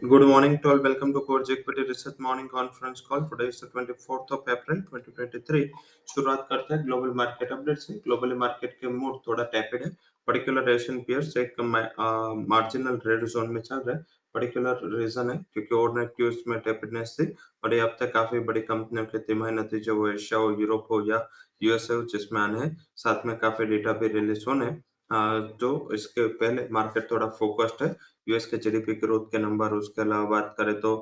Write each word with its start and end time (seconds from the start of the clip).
Good 0.00 0.26
morning 0.26 0.58
to 0.62 0.70
all. 0.70 0.78
Welcome 0.78 1.12
to 1.12 1.20
Core 1.20 1.44
Equity 1.48 1.82
Research 1.88 2.18
Morning 2.18 2.48
Conference 2.48 3.00
Call. 3.00 3.20
Today 3.28 3.44
is 3.50 3.60
the 3.60 3.68
24th 3.68 4.32
of 4.32 4.48
April 4.48 4.80
2023. 4.88 5.68
शुरुआत 6.14 6.46
करते 6.48 6.74
हैं 6.74 6.84
global 6.86 7.10
market 7.16 7.52
update 7.52 7.78
से। 7.78 7.94
Globally 8.06 8.34
market 8.38 8.76
के 8.80 8.88
mood 8.88 9.18
थोड़ा 9.26 9.44
टैपेड 9.52 9.84
है। 9.84 9.90
पर्टिकुलर 10.26 10.70
एशियन 10.70 10.98
पियर्स 11.06 11.36
एक 11.36 11.60
मार्जिनल 12.50 13.00
रेड 13.06 13.24
जोन 13.26 13.50
में 13.52 13.60
चल 13.60 13.76
रहा 13.76 13.96
है। 13.96 14.04
पर्टिकुलर 14.34 14.80
रीजन 14.98 15.30
है, 15.30 15.36
क्योंकि 15.52 15.74
ओवरनाइट 15.74 16.12
क्यूज 16.16 16.42
में 16.48 16.58
टैपेडनेस 16.60 17.16
थी। 17.20 17.26
और 17.64 17.74
ये 17.74 17.80
अब 17.80 17.96
तक 18.00 18.12
काफ़ी 18.12 18.38
बड़ी 18.50 18.60
कंपनियों 18.72 19.06
के 19.06 19.18
तिमाही 19.18 19.54
नतीजे 19.54 19.90
वो 19.92 20.08
एशिया 20.08 20.40
हो 20.40 20.50
यूरोप 20.60 20.86
हो 20.90 21.00
या 21.10 21.26
यूएसए 21.62 21.94
हो, 21.94 22.02
जिसमें 22.02 22.40
आने 22.40 22.60
हैं। 22.60 22.76
साथ 22.96 23.26
में 23.26 23.36
काफ़ी 23.38 23.66
डेटा 23.66 23.92
भी 23.92 24.08
रिलीज़ 24.18 24.44
होने 24.48 24.70
जो 25.12 25.70
इसके 25.94 26.26
पहले 26.36 26.66
मार्केट 26.72 27.10
थोड़ा 27.10 27.26
फोकस्ड 27.38 27.82
है। 27.82 27.96
यूएस 28.26 28.46
के 28.46 28.56
जीडीपी 28.58 28.94
ग्रोथ 28.96 29.26
के 29.32 29.38
नंबर 29.38 29.72
उसके 29.74 30.02
अलावा 30.02 30.28
बात 30.30 30.54
करें 30.58 30.74
तो 30.80 30.92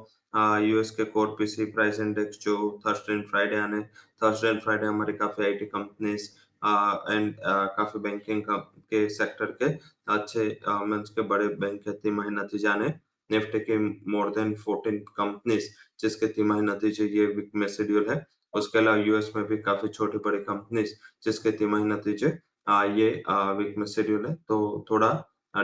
यूएस 0.63 0.91
के 0.91 1.05
कोर 1.07 1.35
पीसी 1.39 1.65
प्राइस 1.73 2.01
इंडेक्स 2.01 2.39
जो 2.43 2.57
थर्सडे 2.87 3.13
एंड 3.15 3.25
फ्राइडे 3.29 3.57
आने 3.57 3.81
थर्सडे 4.23 4.49
एंड 4.49 4.61
फ्राइडे 4.63 4.87
हमारी 4.87 5.13
काफ़ी 5.15 5.45
आईटी 5.45 5.67
कंपनीज़ 5.67 6.29
एंड 6.63 7.35
काफ़ी 7.77 8.01
बैंकिंग 8.01 8.43
के 8.49 9.09
सेक्टर 9.11 9.57
के 9.63 9.71
अच्छे 10.15 10.49
मीन्स 10.87 11.11
के 11.11 11.23
बड़े 11.29 11.49
बैंक 11.61 11.81
के 11.83 11.93
तिमाही 12.01 12.31
नतीजे 12.31 12.69
आने 12.69 12.89
निफ्टी 13.31 13.59
के 13.61 13.79
मोर 14.11 14.31
देन 14.37 14.55
14 14.59 14.99
कंपनीज़ 15.17 15.69
जिसके 16.01 16.27
तिमाही 16.37 16.63
नतीजे 16.63 17.05
ये 17.09 17.27
वीक 17.27 17.51
में 17.55 17.67
शेड्यूल 17.69 18.09
है। 18.11 18.25
उसके 18.55 18.79
अलावा 18.79 18.97
यूएस 18.99 19.31
में 19.37 19.45
भी 19.47 19.57
काफ़ी 19.63 19.89
छोटी 19.89 20.19
बड़ी 20.25 20.39
कंपनीज़ 20.45 20.95
जिसके 21.25 21.51
तिमाही 21.59 21.85
नतीजे 21.85 22.39
ये 22.67 23.11
वीक 23.59 23.75
में 23.79 23.87
शेड्यूल 23.87 24.27
है। 24.27 24.35
तो 24.49 24.85
थोड़ा 24.91 25.11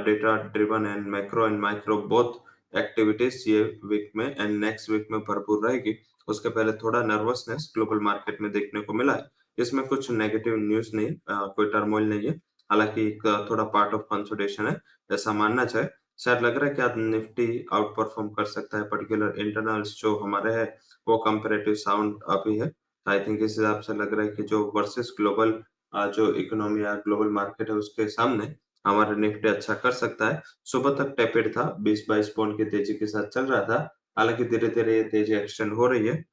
data 0.05 0.37
driven 0.53 0.87
and 0.87 1.07
macro 1.09 1.47
and 1.47 1.59
micro 1.61 1.97
both 2.09 2.33
activities 2.73 3.43
ये 3.49 3.63
वीक 3.85 4.11
में 4.17 4.27
एंड 4.27 4.59
नेक्स्ट 4.61 4.91
वीक 4.91 5.07
में 5.11 5.21
भरपूर 5.21 5.67
रहेगी। 5.67 5.97
उसके 6.29 6.49
पहले 6.49 6.73
थोड़ा 6.75 7.03
नर्वसनेस 7.05 7.71
ग्लोबल 7.75 8.01
मार्केट 8.05 8.41
में 8.41 8.51
देखने 8.53 8.80
को 8.80 8.93
मिला 8.93 9.13
है। 9.15 9.25
इसमें 9.59 9.87
कुछ 9.87 10.11
नेगेटिव 10.11 10.57
न्यूज़ 10.59 10.91
नहीं 10.97 11.11
आ, 11.30 11.47
कोई 11.47 11.66
टर्मोइल 11.66 12.09
नहीं 12.09 12.27
है। 12.29 12.35
हालाँकि 12.71 13.10
थोड़ा 13.51 13.65
पार्ट 13.65 13.95
ऑफ़ 13.95 14.03
कंसोडेशन 14.10 14.66
है 14.66 14.77
ऐसा 15.10 15.33
मानना 15.33 15.65
चाहे 15.65 15.87
शायद 16.19 16.43
लग 16.43 16.57
रहा 16.59 16.69
है 16.69 16.75
कि 16.75 16.83
आज 16.83 16.97
निफ्टी 16.97 17.65
आउट 17.73 17.97
परफॉर्म 17.97 18.29
कर 18.31 18.45
सकता 18.47 18.79
है। 18.79 18.85
पर्टिकुलर 18.91 19.38
इंटरनल्स 19.38 19.95
जो 20.01 20.15
हमारे 20.19 20.53
है 20.55 20.65
वो 21.07 21.16
कंपेरेटिव 21.27 21.75
साउंड 21.77 22.23
अभी 22.31 22.59
है। 22.59 22.71
आई 23.07 23.21
थिंक 23.21 23.43
इस 23.43 23.57
हिसाब 23.59 23.81
से 23.81 23.95
लग 23.95 24.15
रहा 24.15 24.27
है 24.27 24.33
कि 24.33 24.43
जो 24.45 24.65
वर्सेस 24.77 25.15
ग्लोबल 25.19 25.53
जो 25.92 26.32
इकोनॉमी 26.34 26.82
या 26.84 26.95
ग्लोबल 26.96 27.29
मार्केट 27.32 27.70
है, 27.70 27.76
उसके 27.76 28.09
सामने 28.10 28.54
हमारा 28.84 29.15
निफ्टी 29.16 29.48
अच्छा 29.48 29.74
कर 29.74 29.90
सकता 29.92 30.29
है। 30.29 30.42
सुबह 30.65 30.95
तक 30.95 31.15
टेपेड 31.16 31.51
था 31.52 31.65
20-22 31.80 32.29
पॉइंट 32.37 32.56
की 32.56 32.65
तेज़ी 32.66 32.95
के 32.95 33.06
साथ 33.06 33.29
चल 33.29 33.46
रहा 33.46 33.62
था। 33.65 33.79
हालाँकि 34.18 34.45
धीरे 34.46 34.68
धीरे 34.68 34.96
ये 34.96 35.02
तेज़ी 35.04 35.34
एक्सटेंड 35.34 35.73
हो 35.74 35.87
रही 35.87 36.07
है 36.07 36.24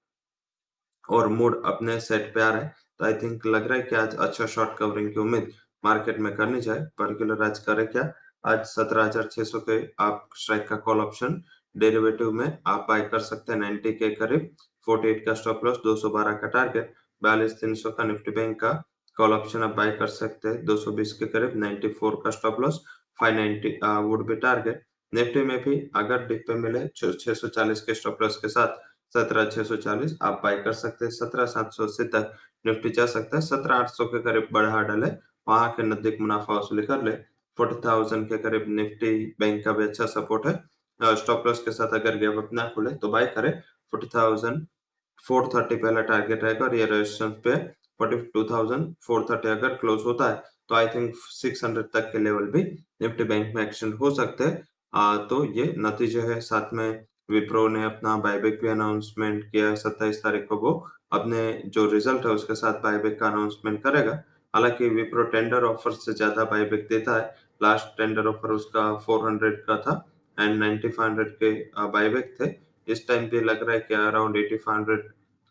और 1.10 1.28
मूड 1.30 1.62
अपने 1.66 2.00
सेट 2.02 2.34
पे 2.36 2.42
आ 2.42 2.50
रहा 2.50 2.62
है। 2.62 2.74
तो 3.00 3.06
आई 3.06 3.14
थिंक 3.22 3.46
लग 3.46 3.68
रहा 3.68 3.78
है 3.78 3.84
कि 3.84 3.96
आज 3.96 4.16
अच्छा 4.18 4.46
शॉर्ट 4.48 4.78
कवरिंग 4.78 5.12
की 5.14 5.20
उम्मीद 5.20 5.52
मार्केट 5.84 6.20
में 6.20 6.36
करनी 6.36 6.62
चाहिए। 6.62 6.84
पर्टिकुलर 6.98 7.44
आज 7.44 7.60
करे 7.60 7.86
क्या? 7.86 8.12
आज 8.44 8.64
सत्रह 8.66 9.04
हज़ार 9.04 9.28
छह 9.32 9.44
सौ 9.44 9.60
के 9.60 9.82
आप 10.04 10.30
स्ट्राइक 10.38 10.68
का 10.68 10.76
कॉल 10.78 11.00
ऑप्शन 11.00 11.42
डेरिवेटिव 11.76 12.32
में 12.32 12.58
आप 12.68 12.86
बाय 12.90 13.02
कर 13.12 13.20
सकते 13.22 13.52
हैं 13.54 13.60
नाइनटी 13.60 13.92
के 13.94 14.10
करीब। 14.16 14.50
फोर्टी 14.88 15.10
एट 15.10 15.26
का 15.26 15.34
स्टॉप 15.34 15.66
लॉस 15.66 15.78
दो 15.84 15.96
सौ 15.96 16.10
बारह 16.10 16.34
का 16.38 16.48
टारगेट 16.50 16.94
बयालीस 17.22 17.54
तीन 17.62 17.74
सौ 17.76 17.92
का 17.92 18.04
निफ्टी 18.04 18.32
बैंक 18.32 18.60
का 18.62 18.72
कॉल 19.18 19.34
ऑप्शन 19.34 19.64
आप 19.64 19.76
बाय 19.76 19.92
कर 19.92 20.08
सकते 20.10 20.50
हैं। 20.50 20.64
220 20.66 21.12
के 21.14 21.26
करीब 21.28 21.54
94 21.58 22.16
का 22.24 22.30
stop 22.32 22.60
loss 22.62 22.84
590 23.20 23.78
would 24.04 24.26
be 24.28 24.36
target. 24.38 24.84
Nifty 25.14 25.44
में 25.44 25.58
भी 25.64 25.76
अगर 25.96 26.26
डिप 26.28 26.44
पे 26.48 26.54
मिले 26.60 26.88
640 26.96 27.82
के 27.82 27.94
स्टॉप 27.94 28.22
लॉस 28.22 28.38
के 28.38 28.50
साथ 28.50 28.78
17640 29.14 30.18
आप 30.22 30.40
बाय 30.44 30.58
कर 30.64 30.74
सकते 30.74 31.06
हैं। 31.06 31.12
17780 31.12 32.04
तक 32.16 32.34
निफ्टी 32.66 32.90
जा 32.90 33.06
सकता 33.08 33.38
है। 33.38 33.42
17800 33.42 34.06
के 34.06 34.20
करीब 34.22 34.48
बढ़ा 34.54 34.82
डाले, 34.82 35.08
वहाँ 35.48 35.70
के 35.72 35.84
नज़दीक 35.84 36.20
मुनाफा 36.22 36.54
वसूली 36.54 36.84
कर 36.84 37.04
ले। 37.04 37.12
40000 37.58 38.24
के 38.26 38.38
करीब 38.40 38.66
निफ्टी 38.70 39.14
बैंक 39.40 39.64
का 39.66 39.72
भी 39.72 39.84
अच्छा 39.84 40.06
सपोर्ट 40.08 40.48
है। 40.48 41.16
स्टॉप 41.16 41.48
लॉस 41.48 41.62
के 41.64 41.72
साथ 41.72 41.94
अगर 41.94 42.18
गैप 42.18 42.38
अपना 42.38 42.68
खुले 42.76 42.94
तो 42.96 43.10
बाय 43.10 43.26
करें। 43.36 43.52
40000 43.94 44.66
430 45.24 45.76
पहला 45.78 46.02
टारगेट 46.04 46.44
रहेगा 46.44 46.66
और 46.66 46.76
ये 46.76 46.86
रेजिस्टेंस 46.86 47.34
पे 47.44 47.56
42,430 48.00 49.48
अगर 49.50 49.74
क्लोज 49.76 50.02
होता 50.06 50.30
है 50.30 50.42
तो 50.70 50.76
आई 50.76 50.88
थिंक 50.88 51.16
600 51.34 51.82
तक 51.94 52.12
के 52.12 52.20
लेवल 52.20 52.46
भी 52.52 52.64
निफ्टी 53.02 53.24
बैंक 53.26 53.56
में 53.56 53.64
एक्सटेंड 53.64 53.94
हो 53.96 54.12
सकते 54.12 54.44
हैं। 54.44 55.28
तो 55.28 55.44
ये 55.54 55.74
नतीजे 55.80 56.22
है। 56.22 56.40
साथ 56.42 56.74
में 56.74 57.06
विप्रो 57.32 57.68
ने 57.68 57.84
अपना 57.86 58.16
बायबैक 58.20 58.60
भी 58.62 58.68
अनाउंसमेंट 58.70 59.44
किया 59.44 59.68
है 59.68 59.76
सत्ताईस 59.78 60.24
तारीख 60.24 60.46
को। 60.50 60.56
वो 60.58 60.72
अपने 61.14 61.42
जो 61.68 61.86
रिज़ल्ट 61.92 62.26
है 62.26 62.32
उसके 62.34 62.56
साथ 62.56 62.82
बायबैक 62.84 63.20
का 63.20 63.28
अनाउंसमेंट 63.28 63.82
करेगा। 63.84 64.12
हालाँकि 64.54 64.90
विप्रो 64.92 65.24
टेंडर 65.26 65.64
ऑफ़र 65.66 65.92
से 65.94 66.14
ज़्यादा 66.14 66.44
बायबैक 66.46 66.88
देता 66.90 67.16
है। 67.18 67.36
लास्ट 67.64 67.98
टेंडर 67.98 68.28
ऑफ़र 68.28 68.52
उसका 68.52 68.82
400 69.02 69.64
का 69.68 69.78
था 69.80 69.94
एंड 70.38 70.64
9500 70.64 71.30
के 71.42 71.52
बायबैक 71.90 72.36
थे। 72.40 72.54
इस 72.88 73.08
टाइम 73.08 73.28
पे 73.30 73.42
लग 73.42 73.64
रहा 73.64 73.74
है 73.74 73.80
कि 73.82 73.94
अराउंड 73.96 74.38
8500 74.38 74.98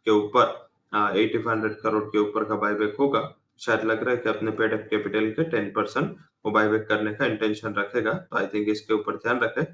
के 0.07 0.11
ऊपर 0.13 0.47
एटी 0.93 1.39
हंड्रेड 1.49 1.75
करोड़ 1.81 2.03
के 2.05 2.19
ऊपर 2.19 2.45
का 2.45 2.55
बायबैक 2.57 2.97
होगा। 2.99 3.23
शायद 3.61 3.85
लग 3.85 4.03
रहा 4.05 4.11
है 4.11 4.17
कि 4.17 4.29
अपने 4.29 4.51
पेड 4.53 4.73
अप 4.73 4.87
कैपिटल 4.91 5.31
के 5.33 5.45
टेन 5.51 5.71
परसेंट 5.73 6.17
वो 6.45 6.51
बायबैक 6.53 6.87
करने 6.89 7.13
का 7.15 7.27
इंटेंशन 7.27 7.75
रखेगा 7.75 8.13
तो 8.13 8.37
आई 8.39 8.47
थिंक 8.47 8.69
इसके 8.69 8.95
ऊपर 8.95 9.17
ध्यान 9.17 9.41
रखें। 9.41 9.65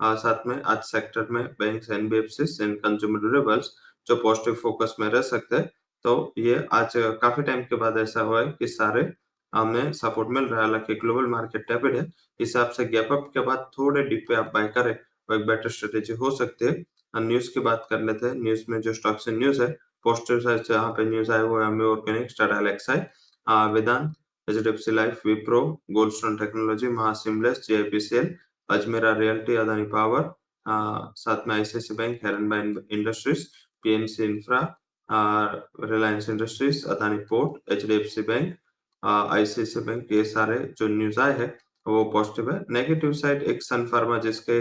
साथ 0.00 0.46
में 0.46 0.60
आज 0.62 0.82
सेक्टर 0.84 1.26
में 1.30 1.44
bank 1.58 1.90
NBFC 1.92 2.64
and 2.64 2.76
consumer 2.80 3.20
durables 3.20 3.70
जो 4.06 4.16
पॉजिटिव 4.16 4.54
फोकस 4.56 4.94
में 5.00 5.08
रह 5.08 5.22
सकते 5.22 5.56
हैं 5.56 5.70
तो 6.04 6.12
ये 6.38 6.66
आज 6.72 6.92
काफ़ी 7.22 7.42
टाइम 7.42 7.62
के 7.62 7.76
बाद 7.76 7.98
ऐसा 7.98 8.20
हुआ 8.22 8.40
है 8.40 8.52
कि 8.58 8.66
सारे 8.68 9.12
हमें 9.52 9.92
सपोर्ट 9.94 10.28
मिल 10.28 10.44
रहा 10.44 10.60
है। 10.60 10.66
हालाँकि 10.66 10.94
ग्लोबल 10.96 11.26
मार्केट 11.28 11.66
टैपेड 11.68 11.96
है, 11.96 12.02
हिसाब 12.40 12.70
से 12.70 12.84
गैप 12.86 13.12
अप 13.12 13.30
के 13.34 13.40
बाद 13.42 13.70
थोड़े 13.78 14.02
डिप 14.04 14.24
पे 14.28 14.34
आप 14.34 14.50
बाय 14.54 14.68
करें 14.68 14.92
वो 14.92 15.36
एक 15.36 15.46
बेटर 15.46 15.68
स्ट्रेटेजी 15.70 16.12
हो 16.14 16.30
सकती 16.36 16.64
है। 16.64 16.84
न्यूज़ 17.16 17.50
की 17.54 17.60
बात 17.60 17.86
कर 17.90 18.00
लेते 18.02 18.26
हैं। 18.26 18.34
न्यूज़ 18.36 18.64
में 18.70 18.80
जो 18.80 18.92
स्टॉक्स 18.94 19.28
एंड 19.28 19.38
न्यूज़ 19.38 19.62
है 19.62 19.68
पोस्टर 20.04 20.40
साइज़ 20.40 20.72
यहाँ 20.72 20.90
पे 20.96 21.04
न्यूज़ 21.10 21.32
आए 21.32 21.42
हुए 21.42 21.64
हमें 21.64 21.84
organic 21.86 22.30
star 22.30 22.52
एलेक्साई 22.56 22.98
Vedanta 23.74 24.14
HDFC 24.48 24.92
life 24.92 25.26
Wipro 25.26 25.60
Goldstone 25.92 26.36
technology 26.36 26.88
महासिमलेस 26.98 27.64
JIPCL 27.68 28.34
Ajmera 28.68 29.12
realty 29.18 29.56
Adani 29.56 29.84
power 29.94 30.30
साथ 31.16 31.46
में 31.48 31.54
आईसीआईसी 31.54 31.94
बैंक 31.94 32.24
हेरन 32.24 32.76
industries 32.92 33.46
PNC 33.84 34.24
infra 34.24 34.60
Reliance 35.90 36.28
industries 36.30 36.86
Adani 36.94 37.18
port 37.30 37.72
HDFC 37.72 38.22
bank 38.22 38.56
ICICI 39.02 39.80
bank 39.86 40.12
ये 40.12 40.24
सारे 40.24 40.58
जो 40.78 40.88
न्यूज़ 40.88 41.20
आए 41.20 41.38
हैं, 41.38 41.54
वो 41.86 42.04
पॉजिटिव 42.12 42.50
है। 42.52 42.58
नेगेटिव 42.70 43.12
साइड 43.20 43.42
एक 43.52 43.62
सन 43.62 43.86
फार्मा 43.86 44.18
जिसके 44.20 44.60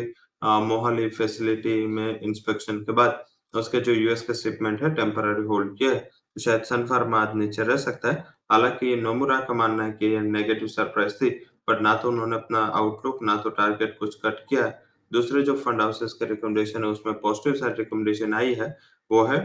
मोहाली 0.67 1.09
फैसिलिटी 1.09 1.85
में 1.87 2.19
इंस्पेक्शन 2.19 2.79
के 2.83 2.91
बाद 2.99 3.25
उसके 3.57 3.79
जो 3.81 3.93
यूएस 3.93 4.21
का 4.21 4.33
शिपमेंट 4.35 4.81
है 4.83 4.93
टेम्पररी 4.95 5.43
होल्ड 5.47 5.77
किया 5.77 5.91
है 5.91 5.99
तो 5.99 6.41
शायद 6.41 6.63
सनफार्मा 6.63 7.21
आज 7.21 7.35
नीचे 7.35 7.63
रह 7.63 7.77
सकता 7.79 8.11
है। 8.11 8.25
हालाँकि 8.51 8.95
नोमुरा 8.97 9.39
का 9.41 9.53
मानना 9.53 9.83
है 9.83 9.91
कि 9.91 10.05
ये 10.05 10.19
नेगेटिव 10.21 10.67
सरप्राइज़ 10.69 11.13
थी 11.15 11.29
बट 11.69 11.81
ना 11.81 11.93
तो 11.95 12.09
उन्होंने 12.09 12.35
अपना 12.35 12.59
आउटलुक 12.75 13.23
ना 13.23 13.35
तो 13.37 13.49
टारगेट 13.51 13.97
कुछ 13.99 14.19
कट 14.25 14.45
किया 14.49 14.65
है। 14.65 14.81
दूसरे 15.11 15.41
जो 15.43 15.55
फंड 15.57 15.81
हाउसेस 15.81 16.13
के 16.13 16.25
रिकमेंडेशन 16.25 16.83
है 16.83 16.89
उसमें 16.89 17.13
पॉजिटिव 17.19 17.53
साइड 17.59 17.77
रिकमेंडेशन 17.79 18.33
आई 18.33 18.53
है 18.53 18.67
वो 19.11 19.23
है 19.25 19.39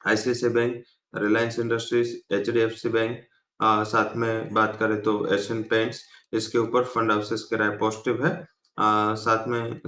ICICI 0.00 0.48
bank 0.48 0.82
Reliance 1.14 1.58
industries 1.58 2.16
H 2.34 2.86
bank 2.88 3.18
साथ 3.60 4.16
में 4.16 4.52
बात 4.54 4.76
करें 4.76 5.00
तो 5.02 5.12
एशियन 5.34 5.62
पेंट्स 5.70 6.02
इसके 6.32 6.58
ऊपर 6.58 6.84
फंड 6.84 7.12
हाउसेस 7.12 7.42
की 7.42 7.56
राय 7.56 7.70
पॉजिटिव 7.78 8.24
है। 8.26 8.32
आ, 8.78 9.14
साथ 9.14 9.48
में 9.48 9.80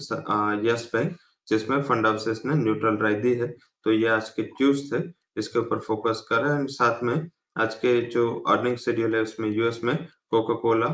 यस 0.65 0.91
बैंक 0.95 1.17
जिसमें 1.49 1.83
फंड 1.83 2.07
हाउसेस 2.07 2.43
ने 2.47 2.55
न्यूट्रल 2.57 2.97
राय 2.99 3.15
दी 3.17 3.35
है। 3.35 3.49
तो 3.87 3.93
ये 3.93 4.09
आज 4.11 4.29
के 4.31 4.43
क्यूज 4.45 4.93
थे 4.93 5.03
इसके 5.39 5.59
ऊपर 5.59 5.79
फोकस 5.81 6.27
कर 6.29 6.43
रहे 6.43 6.55
हैं। 6.55 6.67
साथ 6.69 7.03
में 7.05 7.31
आज 7.59 7.75
के 7.77 8.01
जो 8.09 8.29
अर्निंग 8.49 8.77
शेड्यूल 8.79 9.15
है, 9.15 9.23
उसमें 9.23 9.49
यूएस 9.51 9.81
में 9.85 9.97
कोका 10.31 10.55
कोला 10.63 10.89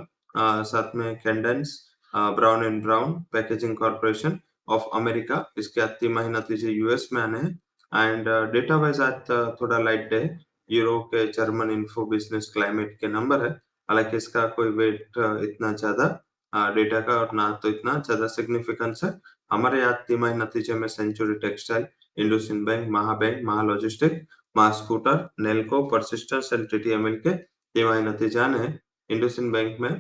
साथ 0.65 0.94
में 0.97 1.15
Cadence 1.17 1.79
Brown 2.15 2.65
and 2.65 2.82
Brown 2.82 3.12
packaging 3.32 3.76
corporation 3.76 4.38
of 4.69 4.85
America 4.94 5.44
इसके 5.59 5.87
तिमाही 5.99 6.29
नतीजे 6.31 6.71
यूएस 6.71 7.09
में 7.12 7.21
आने 7.23 7.38
हैं। 7.38 7.59
एंड 7.93 8.29
डेटा 8.53 8.76
वाइज 8.79 9.00
आज 9.00 9.31
थोड़ा 9.61 9.79
लाइट 9.81 10.09
डे 10.11 10.21
यूरो 10.71 10.99
के 11.05 11.26
जर्मन 11.32 11.71
इन्फो 11.71 12.05
बिज़नेस 12.06 12.50
क्लाइमेट 12.55 12.97
के 13.00 13.09
नंबर 13.09 13.44
है। 13.44 13.50
हालाँकि 13.88 14.17
इसका 14.17 14.47
कोई 14.50 14.71
वेट 14.73 15.19
इतना 15.44 15.73
ज़्यादा 15.73 16.73
डेटा 16.75 17.00
का 17.00 17.15
और 17.15 17.35
ना 17.35 17.50
तो 17.62 17.69
इतना 17.69 17.99
ज़्यादा 18.00 18.26
सिग्निफिकेंस 18.29 19.00
है। 19.05 19.11
हमारे 19.52 19.81
यहाँ 19.81 19.94
तिमाही 20.08 20.34
नतीजे 20.37 20.75
में 20.75 20.87
सेंचुरी 20.88 21.34
टेक्सटाइल 21.40 21.87
इंडोसिन 22.16 22.64
बैंक 22.64 22.88
महाबैंक 22.90 23.44
महालॉजिस्टिक 23.46 24.22
महास्कूटर 24.56 25.28
नेलको 25.40 25.82
परसिस्टेंस 25.88 26.50
एंड 26.52 26.69
टीटीएमएल 26.69 27.14
के 27.26 27.34
तिमाही 27.34 28.02
नतीजे 28.02 28.40
हैं। 28.40 28.78
इंडोसिन 29.10 29.50
बैंक 29.52 29.81
में 29.81 29.93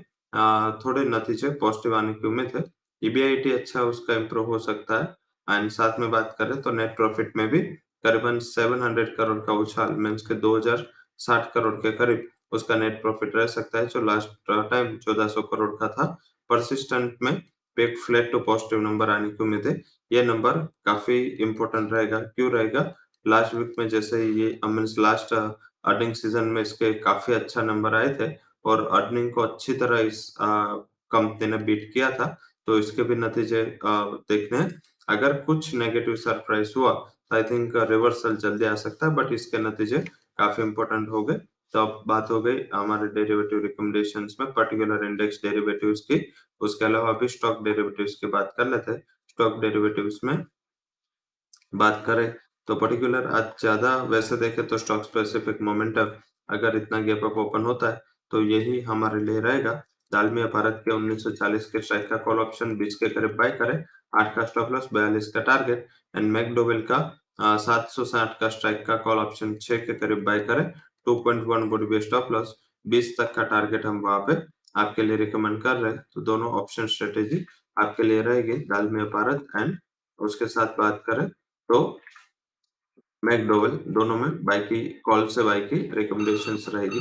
थोड़े 0.84 1.04
नतीजे 1.06 1.50
पॉजिटिव 1.60 1.96
आने 1.96 2.12
की 2.14 2.26
उम्मीद 2.28 2.56
है। 2.56 2.64
ईबीआईटी 3.02 3.52
अच्छा 3.52 3.82
उसका 3.84 4.14
इम्प्रूव 4.14 4.46
हो 4.46 4.58
सकता 4.60 4.98
है। 4.98 5.56
एंड 5.58 5.70
साथ 5.70 5.98
में 6.00 6.10
बात 6.10 6.34
करें 6.38 6.60
तो 6.62 6.70
नेट 6.72 6.96
प्रॉफिट 6.96 7.32
में 7.36 7.48
भी 7.48 7.60
करीबन 8.04 8.38
700 8.40 9.16
करोड़ 9.16 9.38
का 9.46 9.52
उछाल 9.60 9.92
मीन्स 9.96 10.26
के 10.26 10.34
2060 10.40 11.50
करोड़ 11.54 11.74
के 11.76 11.92
करीब 11.92 12.28
उसका 12.52 12.76
नेट 12.76 13.00
प्रॉफिट 13.02 13.36
रह 13.36 13.46
सकता 13.48 13.78
है, 13.78 13.86
जो 13.86 14.00
लास्ट 14.02 14.28
टाइम 14.48 14.96
1400 14.98 15.42
करोड़ 15.44 15.70
का 15.76 15.88
था। 15.88 16.06
परसिस्टेंट 16.50 17.16
में 17.22 17.32
एक 17.76 17.98
फ्लैट 17.98 18.30
टू 18.32 18.38
पॉजिटिव 18.40 18.80
नंबर 18.80 19.10
आने 19.10 19.28
की 19.30 19.42
उम्मीद 19.44 19.66
है। 19.66 19.80
ये 20.10 20.22
नंबर 20.24 20.58
काफ़ी 20.86 21.20
इंपॉर्टेंट 21.20 21.92
रहेगा। 21.92 22.18
क्यों 22.20 22.50
रहेगा? 22.52 22.92
लास्ट 23.26 23.54
वीक 23.54 23.74
में 23.78 23.88
जैसे 23.88 24.24
ये 24.24 24.58
मीन्स 24.66 24.94
लास्ट 24.98 25.32
अर्निंग 25.32 26.14
सीज़न 26.14 26.44
में 26.46 26.60
इसके 26.62 26.92
काफ़ी 27.00 27.34
अच्छा 27.34 27.62
नंबर 27.62 27.94
आए 27.94 28.14
थे 28.20 28.30
और 28.64 28.86
अर्निंग 28.94 29.30
को 29.32 29.40
अच्छी 29.42 29.72
तरह 29.74 30.00
इस 30.00 30.34
कंपनी 30.40 31.46
ने 31.46 31.56
बीट 31.60 31.90
किया 31.94 32.10
था 32.10 32.26
तो 32.68 32.78
इसके 32.78 33.02
भी 33.02 33.14
नतीजे 33.16 33.62
देखने 33.84 34.58
हैं। 34.58 34.80
अगर 35.08 35.32
कुछ 35.42 35.74
नेगेटिव 35.74 36.16
सरप्राइज़ 36.16 36.72
हुआ 36.76 36.92
तो 36.92 37.36
आई 37.36 37.42
थिंक 37.42 37.72
रिवर्सल 37.90 38.36
जल्दी 38.36 38.64
आ 38.64 38.74
सकता 38.76 39.06
है 39.06 39.14
बट 39.14 39.32
इसके 39.32 39.58
नतीजे 39.58 39.98
काफ़ी 40.38 40.62
इंपॉर्टेंट 40.62 41.08
हो 41.08 41.22
गए। 41.24 41.40
तो 41.74 41.80
अब 41.80 42.02
बात 42.06 42.30
हो 42.30 42.40
गई 42.42 42.58
हमारे 42.72 43.06
डेरिवेटिव 43.14 43.62
रिकमेंडेशन 43.62 44.26
में 44.40 44.52
पर्टिकुलर 44.52 45.04
इंडेक्स 45.04 45.40
डेरिवेटिव्स 45.44 46.00
की। 46.02 46.20
उसके 46.60 46.84
अलावा 46.84 47.08
अभी 47.10 47.28
स्टॉक 47.28 47.62
डेरिवेटिव्स 47.64 48.14
की 48.14 48.26
बात 48.28 48.54
कर 48.56 48.68
लेते 48.68 48.92
हैं। 48.92 49.02
स्टॉक 49.28 49.60
डेरिवेटिव्स 49.60 50.18
में 50.24 50.36
बात 51.74 52.02
करें 52.06 52.32
तो 52.68 52.74
पर्टिकुलर 52.76 53.26
आज 53.28 53.44
ज़्यादा 53.60 53.96
वैसे 54.04 54.36
देखें 54.38 54.66
तो 54.66 54.78
स्टॉक 54.78 55.02
स्पेसिफिक 55.04 55.62
मोमेंटम 55.62 56.10
अगर 56.48 56.76
इतना 56.76 57.00
गैप 57.02 57.24
अप 57.24 57.38
ओपन 57.38 57.64
होता 57.64 57.88
है 57.88 58.00
तो 58.30 58.42
यही 58.42 58.80
हमारे 58.82 59.22
लिए 59.22 59.40
रहेगा। 59.40 59.72
दालमिया 60.12 60.46
भारत 60.48 60.82
के 60.84 60.92
1940 60.92 61.64
के 61.66 61.80
स्ट्राइक 61.82 62.08
का 62.08 62.16
कॉल 62.24 62.38
ऑप्शन 62.40 62.76
बीच 62.76 62.94
के 62.94 63.08
करीब 63.10 63.36
बाय 63.36 63.50
करें। 63.52 63.74
आठ 64.14 64.34
का 64.36 64.44
स्टॉप 64.46 64.72
लॉस 64.72 64.88
बयालीस 64.94 65.28
का 65.34 65.40
टारगेट 65.42 65.86
एंड 66.14 66.30
मैकडोवेल 66.32 66.82
का 66.90 66.98
सात 67.58 67.88
सौ 67.90 68.04
साठ 68.06 68.38
का 68.40 68.48
स्ट्राइक 68.50 68.84
का 68.86 68.96
कॉल 68.98 69.18
ऑप्शन 69.18 69.54
छह 69.58 69.76
के 69.78 69.94
करीब 69.94 70.24
बाय 70.24 70.40
करें। 70.42 70.64
2.1 71.06 71.68
वुड 71.70 71.88
बी 71.90 72.00
स्टॉप 72.00 72.32
लॉस 72.32 72.54
20 72.84 73.10
तक 73.18 73.32
का 73.34 73.42
टारगेट 73.44 73.86
हम 73.86 74.00
वहाँ 74.00 74.18
पे 74.28 74.36
आपके 74.80 75.02
लिए 75.02 75.16
रिकमेंड 75.16 75.60
कर 75.62 75.76
रहे 75.76 75.92
हैं। 75.92 76.02
तो 76.14 76.20
दोनों 76.20 76.52
ऑप्शन 76.60 76.86
स्ट्रेटेजी 76.86 77.44
आपके 77.76 78.02
लिए 78.02 78.22
रहेगी 78.22 78.56
दाल 78.68 78.88
में 78.90 79.04
भारत 79.10 79.46
एंड 79.56 79.76
उसके 80.18 80.46
साथ 80.48 80.78
बात 80.78 81.02
करें 81.06 81.28
तो 81.28 81.80
मैकडोवेल 83.22 83.78
दोनों 83.88 84.16
में 84.16 84.44
बाइक 84.44 84.64
की 84.64 84.80
कॉल 85.04 85.26
से 85.28 85.42
बाइक 85.42 85.68
की 85.68 85.76
रिकमेंडेशन 85.94 86.56
रहेगी। 86.72 87.00